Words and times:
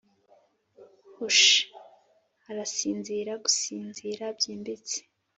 hush!… 1.15 1.45
arasinzira… 2.49 3.33
gusinzira… 3.43 4.25
byimbitse 4.37 4.97